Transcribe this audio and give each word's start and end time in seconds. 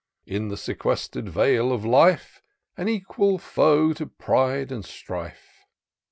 In 0.25 0.47
the 0.47 0.57
sequester'd 0.57 1.29
vale 1.29 1.71
of 1.71 1.85
life, 1.85 2.41
An 2.75 2.89
equal 2.89 3.37
foe 3.37 3.93
to 3.93 4.07
pride 4.07 4.71
and 4.71 4.83
strife. 4.83 5.63